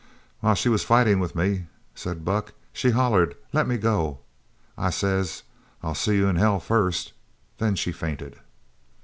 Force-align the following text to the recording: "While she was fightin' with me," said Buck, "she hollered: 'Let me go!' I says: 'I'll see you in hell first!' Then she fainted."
"While 0.39 0.55
she 0.55 0.67
was 0.67 0.83
fightin' 0.83 1.19
with 1.19 1.35
me," 1.35 1.67
said 1.93 2.25
Buck, 2.25 2.53
"she 2.73 2.89
hollered: 2.89 3.35
'Let 3.53 3.67
me 3.67 3.77
go!' 3.77 4.17
I 4.75 4.89
says: 4.89 5.43
'I'll 5.83 5.93
see 5.93 6.15
you 6.15 6.27
in 6.27 6.37
hell 6.37 6.59
first!' 6.59 7.13
Then 7.59 7.75
she 7.75 7.91
fainted." 7.91 8.37